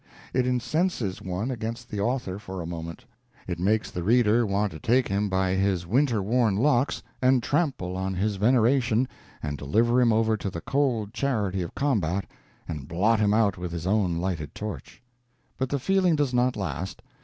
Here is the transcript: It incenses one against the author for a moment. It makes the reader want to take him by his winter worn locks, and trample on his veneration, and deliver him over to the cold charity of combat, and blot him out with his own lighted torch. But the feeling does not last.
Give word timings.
It 0.33 0.47
incenses 0.47 1.21
one 1.21 1.51
against 1.51 1.87
the 1.87 1.99
author 1.99 2.39
for 2.39 2.59
a 2.59 2.65
moment. 2.65 3.05
It 3.47 3.59
makes 3.59 3.91
the 3.91 4.01
reader 4.01 4.47
want 4.47 4.71
to 4.71 4.79
take 4.79 5.07
him 5.07 5.29
by 5.29 5.51
his 5.53 5.85
winter 5.85 6.23
worn 6.23 6.55
locks, 6.55 7.03
and 7.21 7.43
trample 7.43 7.95
on 7.95 8.15
his 8.15 8.37
veneration, 8.37 9.07
and 9.43 9.59
deliver 9.59 10.01
him 10.01 10.11
over 10.11 10.35
to 10.37 10.49
the 10.49 10.59
cold 10.61 11.13
charity 11.13 11.61
of 11.61 11.75
combat, 11.75 12.25
and 12.67 12.87
blot 12.87 13.19
him 13.19 13.31
out 13.31 13.59
with 13.59 13.71
his 13.71 13.85
own 13.85 14.17
lighted 14.17 14.55
torch. 14.55 15.03
But 15.59 15.69
the 15.69 15.77
feeling 15.77 16.15
does 16.15 16.33
not 16.33 16.55
last. 16.55 17.03